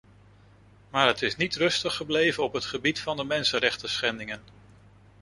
Maar 0.89 1.07
het 1.07 1.21
is 1.21 1.35
niet 1.35 1.55
rustig 1.55 1.95
gebleven 1.95 2.43
op 2.43 2.53
het 2.53 2.65
gebied 2.65 2.99
van 2.99 3.17
de 3.17 3.23
mensenrechtenschendingen. 3.23 4.41